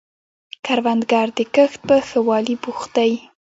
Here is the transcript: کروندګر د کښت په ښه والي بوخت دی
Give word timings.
کروندګر 0.65 1.27
د 1.37 1.39
کښت 1.55 1.79
په 1.87 1.95
ښه 2.07 2.19
والي 2.27 2.55
بوخت 2.61 2.89
دی 2.97 3.11